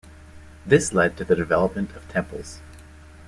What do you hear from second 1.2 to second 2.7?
the development of temples.